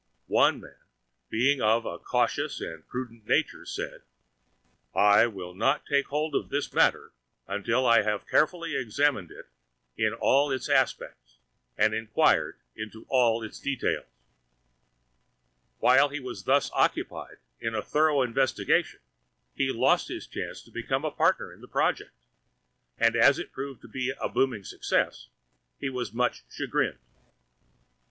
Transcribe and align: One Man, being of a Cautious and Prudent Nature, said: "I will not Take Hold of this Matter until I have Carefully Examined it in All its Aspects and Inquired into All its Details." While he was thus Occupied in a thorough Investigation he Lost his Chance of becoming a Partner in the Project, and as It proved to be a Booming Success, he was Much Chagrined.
One 0.25 0.59
Man, 0.59 0.73
being 1.29 1.61
of 1.61 1.85
a 1.85 1.99
Cautious 1.99 2.59
and 2.59 2.87
Prudent 2.87 3.27
Nature, 3.27 3.67
said: 3.67 4.01
"I 4.95 5.27
will 5.27 5.53
not 5.53 5.85
Take 5.85 6.07
Hold 6.07 6.33
of 6.33 6.49
this 6.49 6.73
Matter 6.73 7.11
until 7.47 7.85
I 7.85 8.01
have 8.01 8.25
Carefully 8.27 8.75
Examined 8.75 9.29
it 9.29 9.45
in 9.95 10.15
All 10.15 10.49
its 10.51 10.69
Aspects 10.69 11.37
and 11.77 11.93
Inquired 11.93 12.57
into 12.75 13.05
All 13.09 13.43
its 13.43 13.59
Details." 13.59 14.07
While 15.77 16.09
he 16.09 16.19
was 16.19 16.45
thus 16.45 16.71
Occupied 16.73 17.37
in 17.59 17.75
a 17.75 17.83
thorough 17.83 18.23
Investigation 18.23 19.01
he 19.53 19.71
Lost 19.71 20.07
his 20.07 20.25
Chance 20.25 20.65
of 20.67 20.73
becoming 20.73 21.11
a 21.11 21.15
Partner 21.15 21.53
in 21.53 21.61
the 21.61 21.67
Project, 21.67 22.17
and 22.97 23.15
as 23.15 23.37
It 23.37 23.51
proved 23.51 23.83
to 23.83 23.87
be 23.87 24.11
a 24.19 24.27
Booming 24.27 24.63
Success, 24.63 25.27
he 25.79 25.91
was 25.91 26.11
Much 26.11 26.43
Chagrined. 26.49 26.97